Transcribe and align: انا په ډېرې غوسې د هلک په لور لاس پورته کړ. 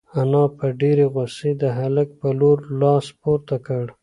انا 0.21 0.43
په 0.57 0.65
ډېرې 0.81 1.05
غوسې 1.13 1.51
د 1.61 1.63
هلک 1.79 2.07
په 2.19 2.27
لور 2.39 2.57
لاس 2.81 3.05
پورته 3.21 3.55
کړ. 3.67 3.85